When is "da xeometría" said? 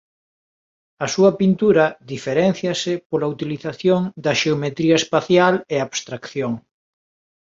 4.23-4.95